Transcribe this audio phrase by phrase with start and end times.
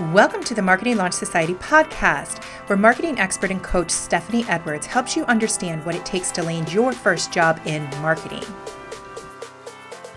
[0.00, 5.14] Welcome to the Marketing Launch Society podcast, where marketing expert and coach Stephanie Edwards helps
[5.14, 8.42] you understand what it takes to land your first job in marketing.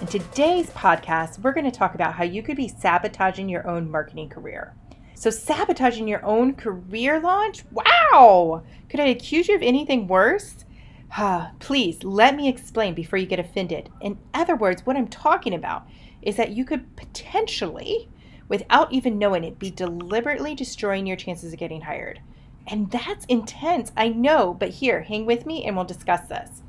[0.00, 3.88] In today's podcast, we're going to talk about how you could be sabotaging your own
[3.88, 4.74] marketing career.
[5.14, 7.62] So, sabotaging your own career launch?
[7.70, 8.64] Wow!
[8.88, 10.64] Could I accuse you of anything worse?
[11.60, 13.90] Please let me explain before you get offended.
[14.00, 15.86] In other words, what I'm talking about
[16.20, 18.08] is that you could potentially
[18.48, 22.20] without even knowing it, be deliberately destroying your chances of getting hired.
[22.66, 26.62] And that's intense, I know, but here, hang with me and we'll discuss this.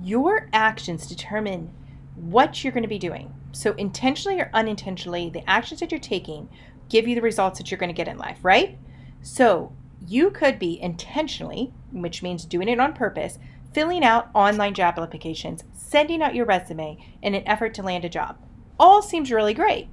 [0.00, 1.72] Your actions determine
[2.14, 3.34] what you're going to be doing.
[3.52, 6.48] So, intentionally or unintentionally, the actions that you're taking
[6.88, 8.78] give you the results that you're going to get in life, right?
[9.22, 9.72] So,
[10.06, 13.38] you could be intentionally, which means doing it on purpose,
[13.72, 18.08] filling out online job applications, sending out your resume in an effort to land a
[18.08, 18.38] job.
[18.78, 19.88] All seems really great.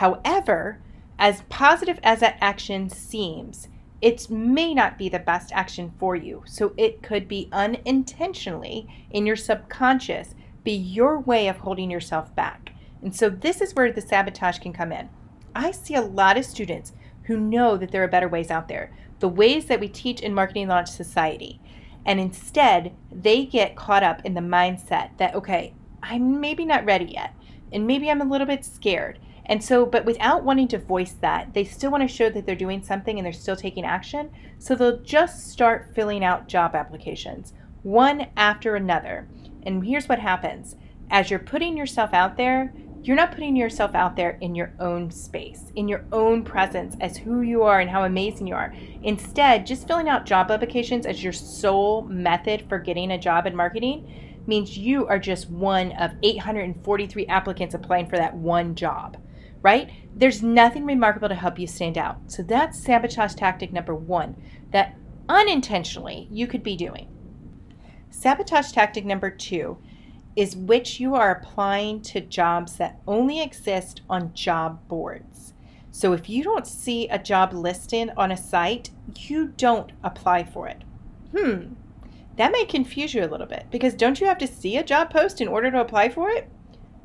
[0.00, 0.80] However,
[1.18, 3.68] as positive as that action seems,
[4.00, 6.42] it may not be the best action for you.
[6.46, 10.34] So it could be unintentionally in your subconscious
[10.64, 12.72] be your way of holding yourself back.
[13.02, 15.10] And so this is where the sabotage can come in.
[15.54, 18.96] I see a lot of students who know that there are better ways out there,
[19.18, 21.60] the ways that we teach in Marketing Launch Society.
[22.06, 27.04] And instead, they get caught up in the mindset that, okay, I'm maybe not ready
[27.04, 27.34] yet,
[27.70, 29.18] and maybe I'm a little bit scared.
[29.50, 32.54] And so, but without wanting to voice that, they still want to show that they're
[32.54, 34.30] doing something and they're still taking action.
[34.60, 39.26] So they'll just start filling out job applications, one after another.
[39.64, 40.76] And here's what happens
[41.10, 45.10] as you're putting yourself out there, you're not putting yourself out there in your own
[45.10, 48.72] space, in your own presence as who you are and how amazing you are.
[49.02, 53.56] Instead, just filling out job applications as your sole method for getting a job in
[53.56, 59.16] marketing means you are just one of 843 applicants applying for that one job
[59.62, 59.90] right?
[60.14, 62.18] There's nothing remarkable to help you stand out.
[62.28, 64.36] So that's sabotage tactic number one
[64.72, 64.96] that
[65.28, 67.08] unintentionally you could be doing.
[68.10, 69.78] Sabotage tactic number two
[70.36, 75.54] is which you are applying to jobs that only exist on job boards.
[75.90, 80.68] So if you don't see a job listed on a site, you don't apply for
[80.68, 80.82] it.
[81.36, 81.74] Hmm,
[82.36, 85.10] that may confuse you a little bit because don't you have to see a job
[85.10, 86.48] post in order to apply for it?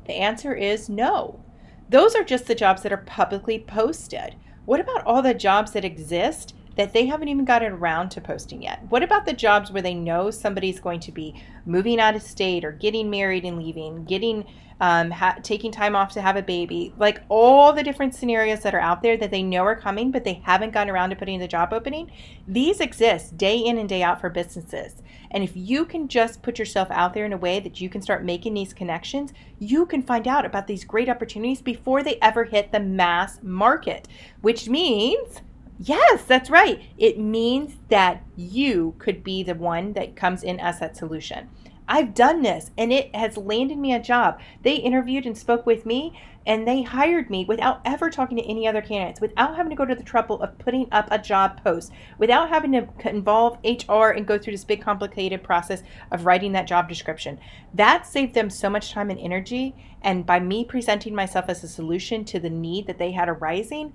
[0.06, 1.40] The answer is no.
[1.88, 4.34] Those are just the jobs that are publicly posted.
[4.64, 8.62] What about all the jobs that exist that they haven't even gotten around to posting
[8.62, 8.82] yet?
[8.88, 12.64] What about the jobs where they know somebody's going to be moving out of state
[12.64, 14.44] or getting married and leaving, getting
[14.80, 18.74] um, ha- taking time off to have a baby, like all the different scenarios that
[18.74, 21.40] are out there that they know are coming, but they haven't gotten around to putting
[21.40, 22.10] the job opening?
[22.46, 25.02] These exist day in and day out for businesses.
[25.30, 28.02] And if you can just put yourself out there in a way that you can
[28.02, 32.44] start making these connections, you can find out about these great opportunities before they ever
[32.44, 34.06] hit the mass market,
[34.42, 35.40] which means
[35.78, 36.82] Yes, that's right.
[36.96, 41.50] It means that you could be the one that comes in as that solution.
[41.88, 44.40] I've done this and it has landed me a job.
[44.62, 48.66] They interviewed and spoke with me and they hired me without ever talking to any
[48.66, 51.92] other candidates, without having to go to the trouble of putting up a job post,
[52.18, 56.68] without having to involve HR and go through this big complicated process of writing that
[56.68, 57.38] job description.
[57.74, 59.74] That saved them so much time and energy.
[60.02, 63.92] And by me presenting myself as a solution to the need that they had arising,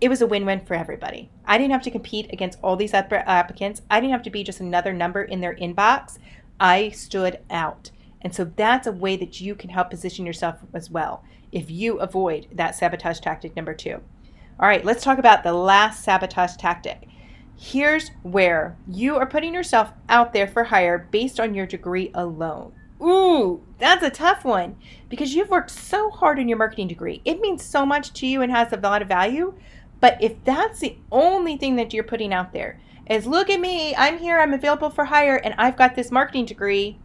[0.00, 1.30] it was a win-win for everybody.
[1.44, 3.82] I didn't have to compete against all these other uh, applicants.
[3.90, 6.18] I didn't have to be just another number in their inbox.
[6.58, 7.90] I stood out.
[8.22, 11.98] And so that's a way that you can help position yourself as well if you
[11.98, 13.92] avoid that sabotage tactic number 2.
[13.92, 17.08] All right, let's talk about the last sabotage tactic.
[17.56, 22.72] Here's where you are putting yourself out there for hire based on your degree alone.
[23.02, 24.76] Ooh, that's a tough one
[25.08, 27.22] because you've worked so hard on your marketing degree.
[27.24, 29.54] It means so much to you and has a lot of value.
[30.00, 33.94] But if that's the only thing that you're putting out there, is look at me,
[33.96, 36.98] I'm here, I'm available for hire, and I've got this marketing degree,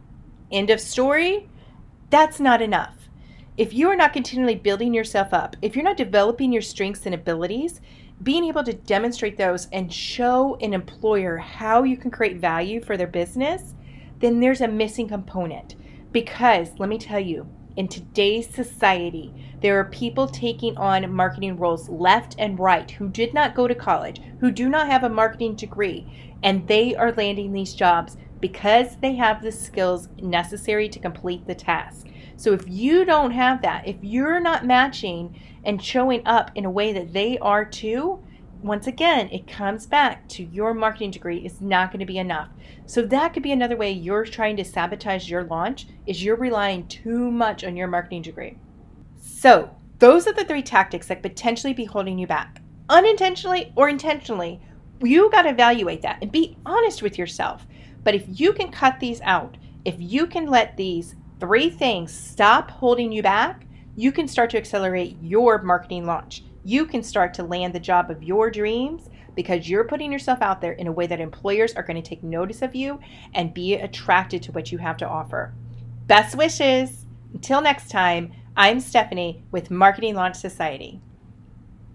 [0.50, 1.48] end of story,
[2.10, 2.94] that's not enough.
[3.56, 7.14] If you are not continually building yourself up, if you're not developing your strengths and
[7.14, 7.80] abilities,
[8.22, 12.96] being able to demonstrate those and show an employer how you can create value for
[12.96, 13.74] their business,
[14.20, 15.74] then there's a missing component.
[16.12, 21.88] Because let me tell you, in today's society, there are people taking on marketing roles
[21.88, 25.54] left and right who did not go to college, who do not have a marketing
[25.54, 31.46] degree, and they are landing these jobs because they have the skills necessary to complete
[31.46, 32.06] the task.
[32.36, 36.70] So if you don't have that, if you're not matching and showing up in a
[36.70, 38.22] way that they are too,
[38.62, 42.48] once again, it comes back to your marketing degree is not going to be enough.
[42.86, 46.86] So that could be another way you're trying to sabotage your launch is you're relying
[46.88, 48.58] too much on your marketing degree.
[49.18, 52.60] So, those are the three tactics that potentially be holding you back.
[52.88, 54.60] unintentionally or intentionally,
[55.02, 57.66] you got to evaluate that and be honest with yourself.
[58.04, 62.70] But if you can cut these out, if you can let these three things stop
[62.70, 63.66] holding you back,
[63.96, 66.44] you can start to accelerate your marketing launch.
[66.66, 70.60] You can start to land the job of your dreams because you're putting yourself out
[70.60, 72.98] there in a way that employers are going to take notice of you
[73.34, 75.54] and be attracted to what you have to offer.
[76.08, 77.06] Best wishes.
[77.32, 81.00] Until next time, I'm Stephanie with Marketing Launch Society.